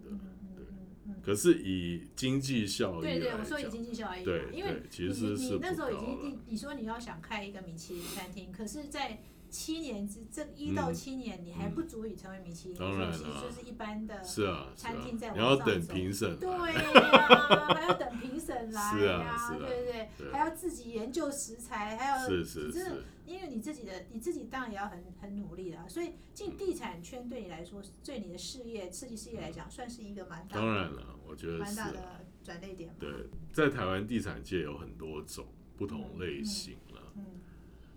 [1.05, 9.18] 对可是以经济效益对对，我说以，经济效益，对因为对，其你实是那时候已经你你说你要想开一个米其林餐厅，可是，在
[9.50, 10.94] 七年之这一到嗯。
[10.94, 14.22] 七年，你还不足以成为米其林，当然就是一般的。
[14.24, 20.32] 是啊，餐厅在，你要等评审对来，呀，还要等评审来是啊对不对？
[20.32, 31.90] 还要自己研究食材，还要是是真的是，因为你自己的你自己当然也要很很努力啦，所以进地产圈对你来说，对你的事业设计事业来讲，算是一个蛮大当然了，我觉得蛮大。
[31.90, 32.96] 的转捩点嘛。
[32.98, 33.11] 对，
[33.52, 37.12] 在台湾地产界有很多种不同类型了。
[37.14, 37.24] 嗯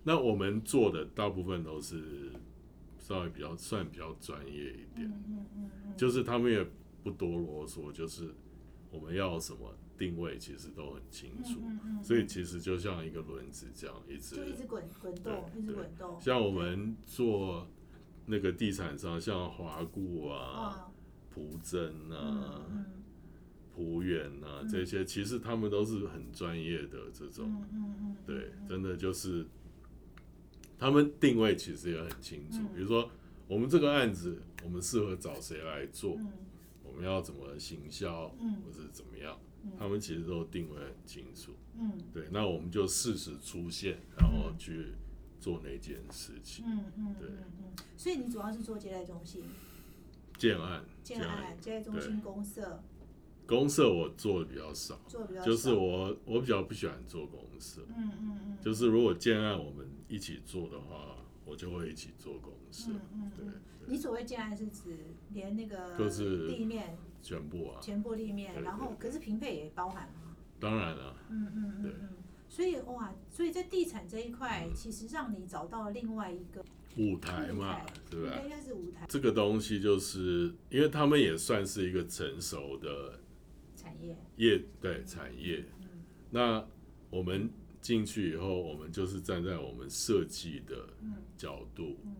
[0.04, 2.32] 那我们做的大部分都是
[2.98, 6.66] 稍微比较算比较专业一点，嗯嗯嗯嗯，就是他们也
[7.02, 8.30] 不多啰嗦，就是
[8.90, 16.20] 我们要什么定位其实都很清楚，嗯嗯嗯所以其实就像一个轮子这样一直就一直滚滚动，一直对滚动。
[16.20, 17.68] 像我们做
[18.26, 20.92] 那个地产商，像华固啊、啊，
[21.30, 22.84] 普珍嗯啊、嗯
[23.74, 24.68] 浦远啊嗯。
[24.68, 29.46] 这些，其实他们都是很专业的这种，嗯嗯嗯，对，真的就是
[30.78, 32.58] 他们定位其实也很清楚。
[32.60, 32.68] 嗯。
[32.74, 33.08] 比如说，
[33.48, 36.32] 我们这个案子，我们适合找谁来做，嗯。
[36.84, 38.62] 我们要怎么行销，嗯。
[38.62, 39.72] 或是怎么样，嗯。
[39.78, 41.52] 他们其实都定位很清楚。
[41.78, 41.92] 嗯。
[42.12, 44.92] 对，那我们就适时出现，然后去
[45.40, 46.64] 做那件事情。
[46.66, 47.28] 嗯嗯对。
[47.96, 49.44] 所以你主要是做接待中心、
[50.36, 52.82] 建案，建案、接待中心、公社。
[53.46, 55.46] 公社我做的比较少，做的比较少。
[55.46, 63.52] 就是我我比较不喜欢做公社，嗯嗯嗯，就是如果建案我们一起做的话，我就会一起做公司，嗯嗯对嗯，
[63.86, 64.94] 你所谓建案是指
[65.32, 70.36] 连那个就是立面全部啊，全部立面，然后可是平配也包含吗？
[70.60, 71.92] 当然了、嗯嗯嗯对。
[72.02, 72.08] 嗯，
[72.46, 74.74] 所以哇，所以在地产这一块，嗯。
[74.74, 76.62] 其实让你找到了另外一个
[76.98, 78.38] 舞台嘛对吧？
[78.44, 78.50] 应？
[78.50, 79.06] 该是舞台。
[79.08, 83.18] 这个东西就是因为他们也算是一个成熟的
[83.74, 84.14] 产业。
[84.36, 85.88] 业对产业，嗯。
[86.30, 86.64] 那
[87.10, 87.50] 我们
[87.82, 92.16] 进去以后，我们就是站在我们设计的嗯角度，嗯。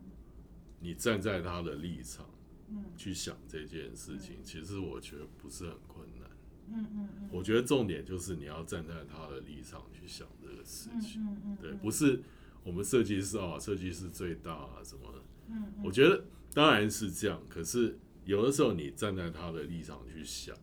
[0.81, 2.29] 你站在他的立场
[2.69, 6.29] 嗯去想这件事情，其实我觉得不是很困难。
[6.69, 12.21] 嗯嗯嗯，我觉得重点就是你要站在他的立场去想这个事嗯情，嗯嗯，对，不是
[12.65, 15.19] 我们设计师啊，设计师最大啊什么的。
[15.49, 15.85] 嗯嗯。
[15.85, 20.57] 我觉得当然是这样，可是有的时候你站在他的立场去想，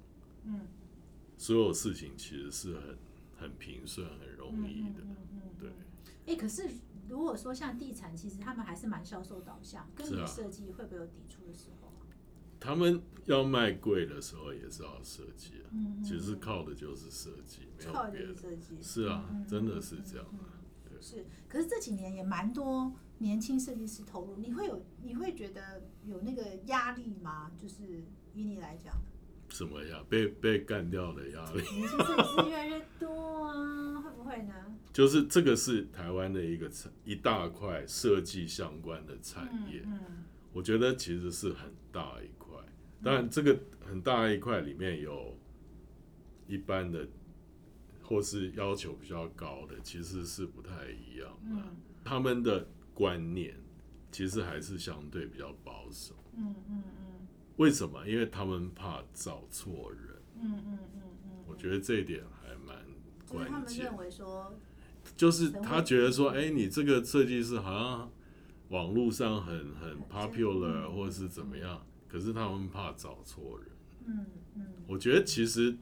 [0.44, 0.68] 嗯。
[1.38, 2.98] 所有事情其实是很
[3.40, 5.02] 很平顺、很容易的。
[5.02, 5.72] 嗯嗯对，
[6.28, 6.70] 哎，可是
[7.08, 12.06] 如果说像地产，其实他们还是蛮销售导向，跟你设计会不会有抵触的时候啊？
[12.60, 18.36] 他们要卖贵的时候也是要设计啊，嗯嗯其实靠的就是设计，没有靠的别的。
[18.36, 20.26] 是设计，是啊嗯，真的是这样。
[20.34, 20.40] 嗯
[21.02, 27.50] 是，可是这几年也蛮多年轻设计师投入，你会有你会觉得有那个压力吗？
[27.58, 28.94] 就是以你来讲，
[29.50, 30.04] 什么呀？
[30.10, 31.64] 被被干掉的压力，
[32.50, 34.54] 越来越多啊，会不会呢？
[34.94, 39.82] 就是这个是台湾的一个产一大块设计相关的产业。
[39.86, 40.00] 嗯
[40.52, 42.58] 我觉得其实是很大一块，
[43.04, 45.38] 当然这个很大一块里面有
[46.48, 47.08] 一般的
[48.02, 51.52] 或是要求比较高的，其实是不太一样的。
[51.52, 51.64] 嗯
[52.04, 53.56] 他们的观念
[54.12, 56.16] 其实还是相对比较保守。
[56.36, 57.09] 嗯嗯嗯
[57.60, 58.08] 为什么？
[58.08, 60.16] 因为他们怕找错人。
[60.42, 62.86] 嗯嗯嗯嗯，我觉得这一点还蛮
[63.28, 63.98] 关键他们认。
[63.98, 64.54] 为说，
[65.18, 68.12] 就是他觉得说，哎、你这个设计师好像
[68.70, 73.68] 网络上很很 popular 嗯或者是怎么样，可是他们怕找错人。
[74.06, 75.76] 嗯嗯我觉得其实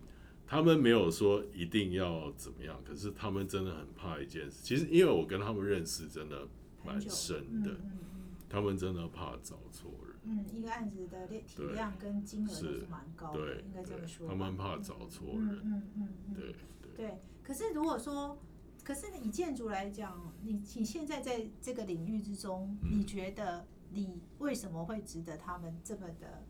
[0.47, 4.63] 他们没有说一定要怎么样，可是他们真的很怕一件事。
[4.63, 6.47] 其实因为我跟他们认识真的
[6.83, 7.99] 蛮深的，嗯嗯嗯
[8.49, 10.15] 他们真的怕找错人。
[10.23, 14.27] 嗯，一个案子的量体量跟金额都是是蛮高的，应该这么说。
[14.27, 15.61] 他们怕找错嗯人。
[15.63, 17.21] 嗯嗯嗯，对对，对。
[17.43, 18.37] 可是如果说，
[18.83, 26.43] 可是以建筑来讲，你你现在在这个领域之中，嗯你觉得你为什么会值得他们这么的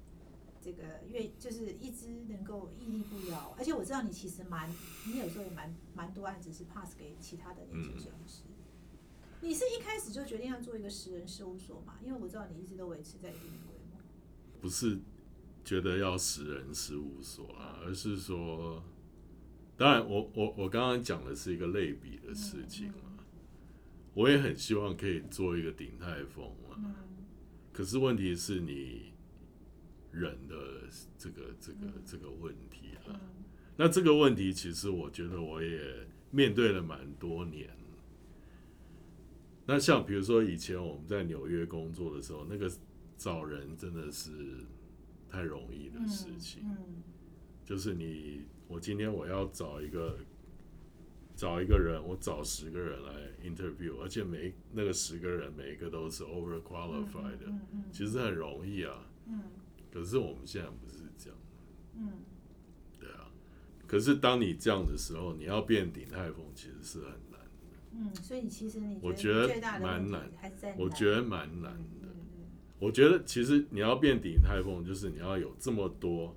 [0.59, 3.53] 这个愿，就是一直能够屹立不摇？
[3.57, 4.67] 而且我知道你其实蛮，
[5.05, 8.43] 你有时候也蛮蛮多案子是 pass 给其他的年轻设计师。
[9.41, 11.99] 你是一开始就决定要做一个十人事务所嘛？
[12.03, 13.99] 因为我知道你一直都维持在一定的规模。
[14.59, 14.99] 不是
[15.63, 18.83] 觉得要十人事务所啊，而是说，
[19.77, 23.23] 当然我我我刚刚讲的是一个类比的事情嘛，
[24.15, 26.95] 我也很希望可以做一个鼎泰丰啊，嗯。
[27.71, 29.13] 可是问题是你
[30.11, 30.55] 人的
[31.17, 33.19] 这个这个这个问题啊，嗯。
[33.77, 37.69] 那这个问题其实我觉得我也面对了蛮多年。
[39.67, 42.71] 那像比如说以前我们在纽约工作的时候，那个
[43.17, 44.31] 找人真的是
[45.29, 46.63] 太容易的事情。
[46.63, 47.03] 嗯
[47.65, 50.17] 就是你，我今天我要找一个
[51.35, 53.11] 找一个人，我找十个人来
[53.43, 59.05] interview，而且每那个十个人每一个都是 over qualified 的，嗯嗯其实很容易啊。
[59.25, 59.41] 嗯
[59.91, 61.37] 可是我们现在不是这样，
[61.97, 62.11] 嗯
[62.97, 63.29] 对啊。
[63.85, 67.26] 可是当你这样的时候，你要变鼎泰丰其实是很难，
[67.97, 69.47] 嗯，所以你其实你我觉得
[69.79, 70.29] 蛮难
[70.77, 72.07] 我觉得蛮难的。
[72.07, 72.13] 嗯
[72.79, 76.35] 我觉得其实你要变鼎泰丰，就是你要有这么多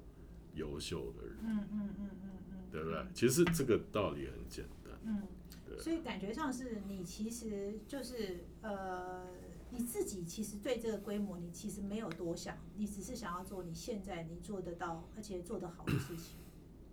[0.55, 3.07] 优秀的人，嗯嗯嗯嗯嗯，对不对？
[3.13, 4.95] 其实这个道理很简单。
[5.05, 5.23] 嗯，
[5.69, 9.27] 对所以感觉上是你其实就是呃，
[9.69, 16.39] 你自己其实对这个规模你其实没有多想，你只是想要做你现在你做得到而且做得好的事情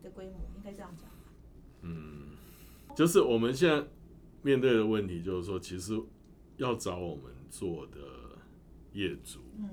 [0.03, 1.32] 的规模，应该这样讲吧。
[1.84, 2.32] 嗯，
[2.97, 3.88] 就是我们现在
[4.48, 6.02] 面对的问题，就是说，其实
[6.56, 8.00] 要找我们做的
[8.94, 9.68] 业主，嗯，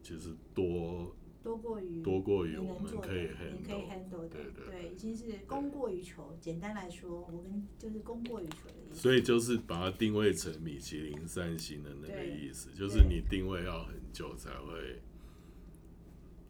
[0.00, 4.22] 其实多多过于多过于我们可以你可以 handle。
[4.22, 6.38] 的，对对对，已经是供过于求。
[6.40, 9.00] 简单来说，我们就是供过于求的意思。
[9.00, 15.02] 所以就是把它定位成米其林三星的那个意思，就是你定位要很久才会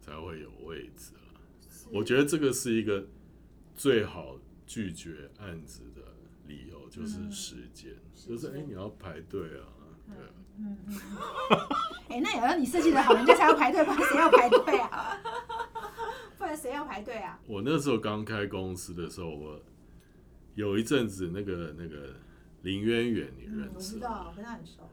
[0.02, 1.40] 才会有位置啊。
[1.90, 3.06] 我觉得这个是一个
[3.74, 6.02] 最好拒绝案子的
[6.48, 9.62] 理由，就是嗯时间，时就是哎、间你要排队啊，
[10.08, 10.30] 对啊。
[10.60, 10.98] 嗯嗯，
[12.10, 15.16] 哎、那也要你设计的好，人家才要排队，不然谁要排队啊？
[16.36, 17.38] 不然谁要排队啊？
[17.46, 19.60] 我那时候刚开公司的时候，我
[20.56, 22.16] 有一阵子那个那个
[22.62, 23.70] 林渊远，你嗯认，识吗？
[23.76, 24.88] 我知道，我跟他很熟。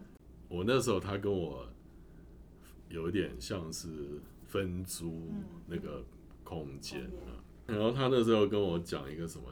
[0.47, 1.67] 我那时候他跟我
[2.89, 6.03] 有一点像是分租嗯那个
[6.43, 9.45] 空间空啊，然后他那时候跟我讲一个什么，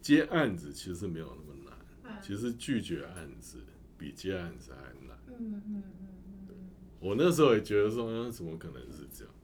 [0.00, 3.58] 接案子其实没有那么难，嗯其实拒绝案子
[3.98, 5.18] 比接案子还难。
[5.28, 5.82] 嗯嗯嗯
[7.00, 9.34] 我那时候也觉得说，嗯怎么可能是这样？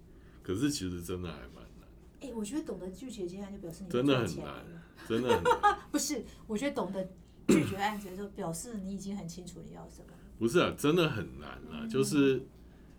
[0.42, 1.88] 可是其实真的还蛮难，
[2.20, 4.64] 哎、我觉得懂得拒绝接案就表示你真的很难
[5.08, 5.78] 真的很难。
[5.90, 7.02] 不是，我觉得懂得
[7.48, 10.06] 拒绝案子的时候，表示你已经很清楚你要什么。
[10.38, 12.42] 不是啊，真的很难啊，嗯就是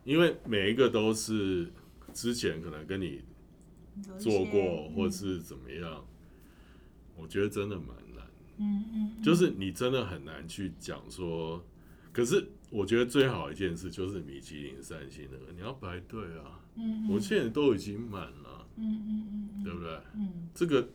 [0.04, 1.72] 因为每一个都是
[2.14, 3.22] 之前可能跟你
[4.18, 6.04] 做过，或嗯是怎么样，
[7.18, 8.26] 我觉得真的蛮难。
[8.58, 9.24] 嗯嗯，嗯。
[9.24, 11.62] 就是你真的很难去讲说，
[12.14, 17.10] 可是我觉得最好一件事就是米其林三星那个，你要排队啊，嗯，嗯。
[17.10, 20.00] 我现在都已经满了，嗯嗯嗯嗯，对不对？
[20.16, 20.48] 嗯。
[20.54, 20.88] 这个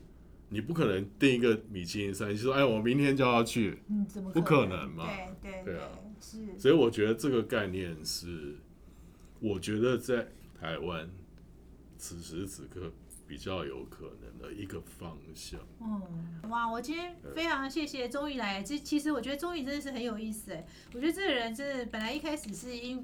[0.49, 5.07] 你不可能定一个米其林三星说，哎，我明天就要去，嗯，怎么不可可能嘛
[5.43, 5.89] 对对对啊。
[6.21, 8.55] 是，所以我觉得这个概念是，
[9.41, 10.29] 我觉得在
[10.61, 11.11] 台湾
[11.99, 12.93] 此时此刻
[13.33, 15.59] 比较有可能的一个方向。
[15.81, 16.71] 嗯，哇！
[16.71, 18.63] 我今天非常谢谢钟宇来。
[18.63, 20.63] 这其实我觉得钟宇真的是很有意思哎。
[20.93, 23.03] 我觉得这个人真的本来一开始是因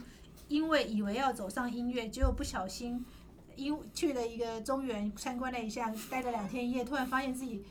[0.48, 3.02] 因为以为要走上音乐，结果不小心
[3.56, 7.64] 因去了一个中原参观了一下，待了两天一夜，突然发现自己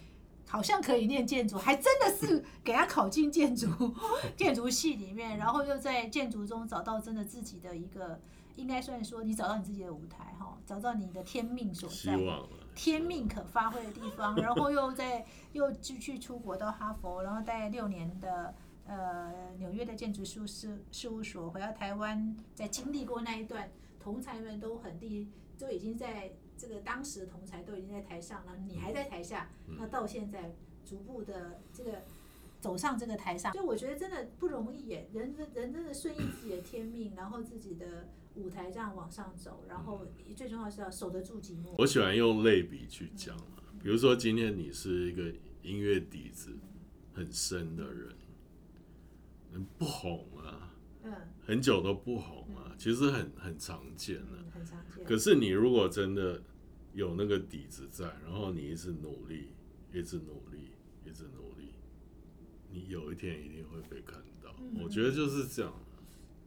[0.48, 3.68] 好像可以念建筑，还真的是给他考进建筑
[4.36, 8.20] 建筑系里面，然后又在建筑中找到真的自己的一个，
[8.56, 10.34] 应该算说你找到你自己的舞台，
[10.68, 12.50] 找到你的天命所希在。
[12.76, 18.54] 天命可发挥的地方，然后又在又继续出国到哈佛，然后待六年的
[18.86, 30.54] 呃纽约的建筑事务事事务所，回到台湾，在经历过那一段，同才们都很厉，都已经在这个当时的同才都已经在台上了，你还在台下，那到现在
[30.86, 32.04] 逐步的这个。
[32.60, 35.10] 走上这个台上，所以我觉得真的不容易耶。
[35.14, 40.06] 人人真的顺应自己的天命，然后自己的舞台这样往上走，然后
[40.36, 41.76] 最重要是要守得住寂寞。
[41.78, 45.32] 我喜欢用类比去讲啊，比如说今天你是一个
[45.62, 46.58] 音乐底子
[47.14, 48.16] 很深的人，
[49.54, 51.14] 嗯，不红啊，嗯
[51.46, 54.32] 很久都不红啊，其实很很常见的。
[54.34, 55.06] 嗯，很常见。
[55.06, 56.42] 可是你如果真的
[56.94, 59.52] 有那个底子在，然后你一直努力，
[59.94, 60.72] 一直努力，
[61.06, 61.47] 一直努力，
[62.78, 64.54] 你有一天一定会被看到。
[64.60, 65.74] 嗯我觉得就是这样。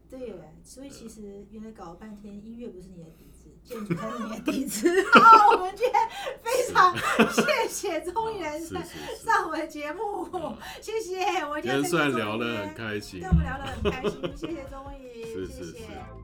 [0.09, 4.89] 对耶，所以其实原来搞了半天，音乐不是你的底子，建筑才是你的底子。
[5.15, 5.95] 好，我们今天
[6.43, 6.97] 非常
[7.31, 8.61] 谢谢钟艺人
[9.25, 10.29] 上我的节目，
[10.83, 11.47] 谢谢。
[11.47, 16.20] 我今天虽聊得很开心对，我们聊得很开心，谢谢钟艺，谢谢。